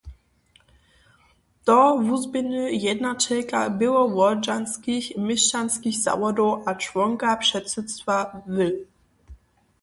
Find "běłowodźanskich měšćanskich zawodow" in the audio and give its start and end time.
3.79-6.51